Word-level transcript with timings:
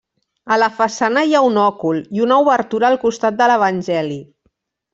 A 0.53 0.55
la 0.61 0.69
façana 0.77 1.23
hi 1.27 1.35
ha 1.35 1.41
un 1.49 1.59
òcul 1.65 2.01
i 2.19 2.25
una 2.29 2.39
obertura 2.47 2.91
al 2.91 2.99
costat 3.07 3.41
de 3.43 3.51
l'Evangeli. 3.53 4.21